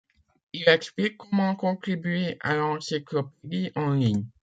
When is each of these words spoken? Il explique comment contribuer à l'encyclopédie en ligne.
Il 0.53 0.67
explique 0.67 1.15
comment 1.19 1.53
contribuer 1.55 2.35
à 2.39 2.55
l'encyclopédie 2.55 3.71
en 3.75 3.91
ligne. 3.93 4.25